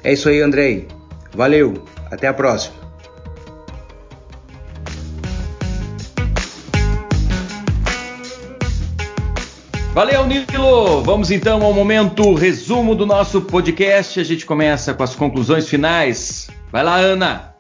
[0.08, 0.88] É isso aí, Andrei.
[1.34, 2.74] Valeu, até a próxima.
[9.94, 11.04] Valeu, Nilo!
[11.04, 14.18] Vamos então ao momento resumo do nosso podcast.
[14.18, 16.48] A gente começa com as conclusões finais.
[16.72, 17.54] Vai lá, Ana!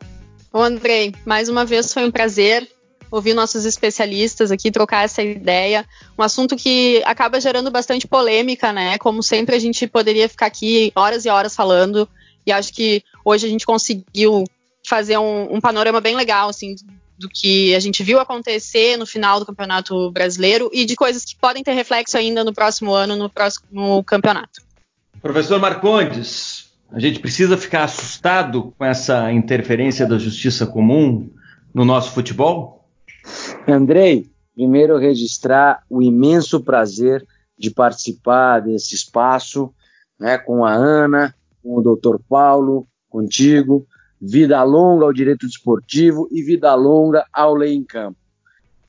[0.53, 2.65] Ô, Andrei, mais uma vez foi um prazer
[3.11, 5.85] ouvir nossos especialistas aqui, trocar essa ideia.
[6.17, 8.97] Um assunto que acaba gerando bastante polêmica, né?
[8.97, 12.07] Como sempre, a gente poderia ficar aqui horas e horas falando.
[12.47, 14.45] E acho que hoje a gente conseguiu
[14.87, 16.75] fazer um, um panorama bem legal, assim,
[17.19, 21.35] do que a gente viu acontecer no final do Campeonato Brasileiro e de coisas que
[21.35, 24.61] podem ter reflexo ainda no próximo ano, no próximo campeonato.
[25.21, 31.29] Professor Marcondes, a gente precisa ficar assustado com essa interferência da justiça comum
[31.73, 32.87] no nosso futebol?
[33.67, 37.27] Andrei, primeiro registrar o imenso prazer
[37.57, 39.73] de participar desse espaço
[40.17, 41.35] né, com a Ana,
[41.67, 42.17] com o Dr.
[42.29, 43.85] Paulo, contigo,
[44.21, 48.17] vida longa ao direito desportivo e vida longa ao lei em campo.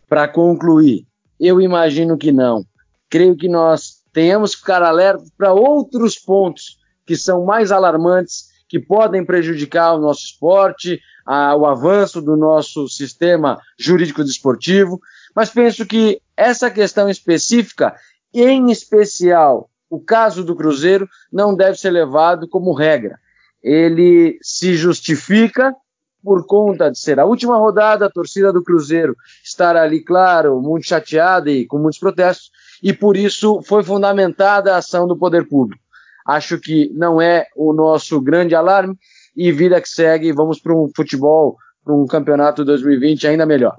[0.09, 1.05] Para concluir,
[1.41, 2.64] eu imagino que não.
[3.11, 8.79] Creio que nós tenhamos que ficar alerta para outros pontos que são mais alarmantes, que
[8.79, 15.01] podem prejudicar o nosso esporte, a, o avanço do nosso sistema jurídico desportivo,
[15.35, 17.95] mas penso que essa questão específica,
[18.33, 23.18] em especial o caso do Cruzeiro, não deve ser levado como regra
[23.62, 25.74] ele se justifica
[26.22, 30.86] por conta de ser a última rodada, a torcida do Cruzeiro estar ali, claro, muito
[30.86, 32.51] chateada e com muitos protestos,
[32.82, 35.82] e por isso foi fundamentada a ação do poder público.
[36.26, 38.97] Acho que não é o nosso grande alarme
[39.34, 43.76] e vida que segue, vamos para um futebol, para um campeonato 2020 ainda melhor.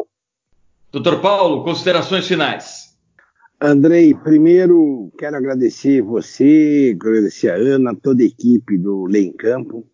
[0.91, 2.88] Doutor Paulo, considerações finais.
[3.61, 9.85] Andrei, primeiro quero agradecer você, agradecer a Ana, toda a equipe do Lei em Campo.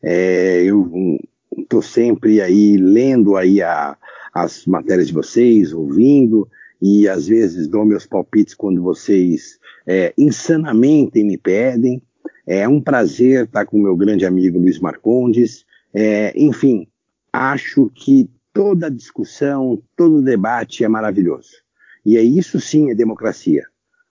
[0.00, 1.18] É, eu
[1.56, 3.96] estou sempre aí lendo aí a,
[4.32, 6.48] as matérias de vocês, ouvindo,
[6.80, 12.00] e às vezes dou meus palpites quando vocês é, insanamente me pedem.
[12.46, 15.64] É um prazer estar com meu grande amigo Luiz Marcondes.
[15.92, 16.86] É, enfim,
[17.32, 21.66] acho que toda discussão, todo debate é maravilhoso.
[22.04, 23.64] E é isso sim é democracia.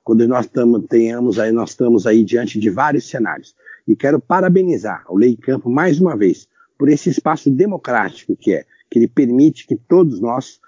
[0.03, 3.55] Quando nós tamo, tenhamos aí, nós estamos aí diante de vários cenários.
[3.87, 8.65] E quero parabenizar o Lei Campo mais uma vez por esse espaço democrático que é,
[8.89, 10.59] que ele permite que todos nós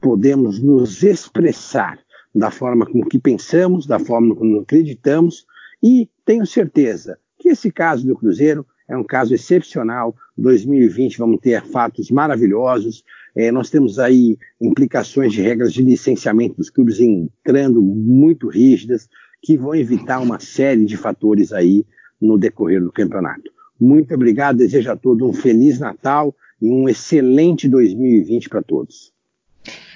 [0.00, 1.98] podemos nos expressar
[2.34, 5.46] da forma como que pensamos, da forma como acreditamos,
[5.82, 10.14] e tenho certeza que esse caso do Cruzeiro é um caso excepcional.
[10.36, 13.04] 2020 vamos ter fatos maravilhosos.
[13.36, 19.08] É, nós temos aí implicações de regras de licenciamento dos clubes entrando muito rígidas,
[19.40, 21.86] que vão evitar uma série de fatores aí
[22.20, 23.50] no decorrer do campeonato.
[23.80, 29.12] Muito obrigado, desejo a todos um Feliz Natal e um excelente 2020 para todos.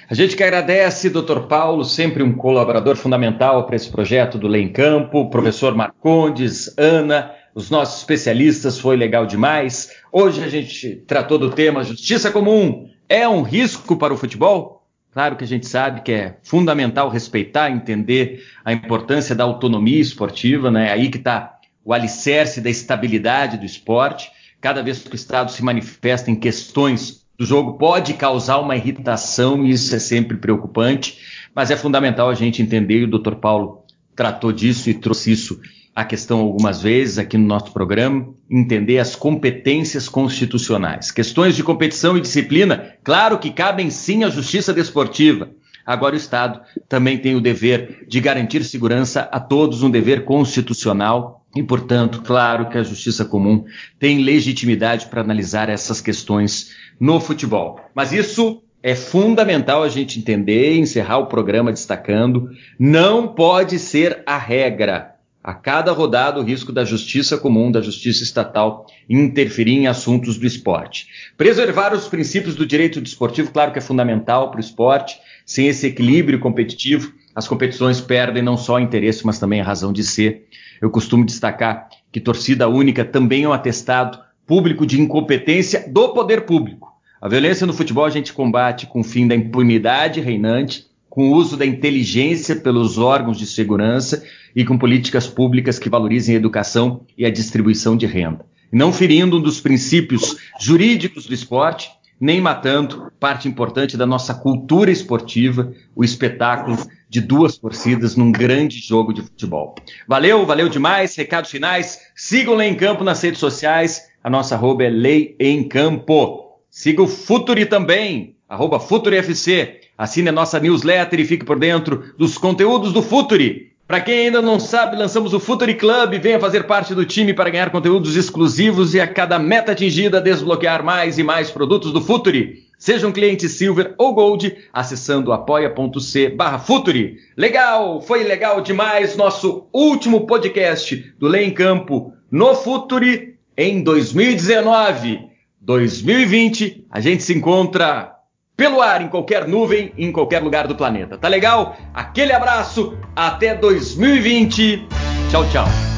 [0.09, 1.41] A gente que agradece, Dr.
[1.49, 7.31] Paulo, sempre um colaborador fundamental para esse projeto do Lei em Campo, professor Marcondes, Ana,
[7.55, 9.89] os nossos especialistas, foi legal demais.
[10.11, 14.85] Hoje a gente tratou do tema Justiça Comum, é um risco para o futebol?
[15.13, 20.69] Claro que a gente sabe que é fundamental respeitar, entender a importância da autonomia esportiva,
[20.69, 20.91] né?
[20.91, 24.29] Aí que está o alicerce da estabilidade do esporte.
[24.59, 29.65] Cada vez que o Estado se manifesta em questões do jogo, pode causar uma irritação,
[29.65, 31.19] e isso é sempre preocupante,
[31.53, 33.35] mas é fundamental a gente entender, e o Dr.
[33.35, 33.83] Paulo
[34.15, 35.61] tratou disso e trouxe isso
[35.95, 41.09] a questão algumas vezes aqui no nosso programa, entender as competências constitucionais.
[41.09, 45.49] Questões de competição e disciplina, claro que cabem sim à justiça desportiva.
[45.85, 51.45] Agora o Estado também tem o dever de garantir segurança a todos, um dever constitucional
[51.55, 53.63] e, portanto, claro que a justiça comum
[53.97, 57.79] tem legitimidade para analisar essas questões no futebol.
[57.93, 64.21] Mas isso é fundamental a gente entender e encerrar o programa destacando, não pode ser
[64.25, 65.14] a regra
[65.45, 70.47] a cada rodada o risco da justiça comum, da justiça estatal, interferir em assuntos do
[70.47, 71.07] esporte.
[71.37, 75.19] Preservar os princípios do direito desportivo, claro que é fundamental para o esporte.
[75.45, 80.03] Sem esse equilíbrio competitivo, as competições perdem não só interesse, mas também a razão de
[80.03, 80.47] ser.
[80.81, 84.17] Eu costumo destacar que torcida única também é um atestado
[84.47, 86.91] público de incompetência do poder público.
[87.21, 91.33] A violência no futebol a gente combate com o fim da impunidade reinante com o
[91.33, 94.21] uso da inteligência pelos órgãos de segurança
[94.53, 98.45] e com políticas públicas que valorizem a educação e a distribuição de renda.
[98.69, 101.89] Não ferindo um dos princípios jurídicos do esporte,
[102.19, 108.79] nem matando parte importante da nossa cultura esportiva, o espetáculo de duas torcidas num grande
[108.79, 109.73] jogo de futebol.
[110.05, 111.15] Valeu, valeu demais.
[111.15, 111.97] Recados finais.
[112.13, 114.01] Sigam Lei em Campo nas redes sociais.
[114.21, 116.59] A nossa arroba é Lei em Campo.
[116.69, 119.84] Siga o Futuri também, arroba FuturiFC.
[119.97, 123.71] Assine a nossa newsletter e fique por dentro dos conteúdos do Futuri.
[123.87, 126.19] Para quem ainda não sabe, lançamos o Futuri Club.
[126.19, 130.83] Venha fazer parte do time para ganhar conteúdos exclusivos e a cada meta atingida desbloquear
[130.83, 132.65] mais e mais produtos do Futuri.
[132.79, 137.17] Seja um cliente Silver ou Gold acessando apoia.c barra Futuri.
[137.37, 145.29] Legal, foi legal demais nosso último podcast do Lei em Campo no Futuri em 2019.
[145.61, 148.14] 2020 a gente se encontra
[148.55, 151.17] pelo ar, em qualquer nuvem, em qualquer lugar do planeta.
[151.17, 151.77] Tá legal?
[151.93, 154.87] Aquele abraço, até 2020.
[155.29, 155.94] Tchau, tchau.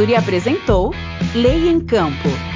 [0.00, 0.94] Futuri apresentou
[1.34, 2.49] Lei em Campo.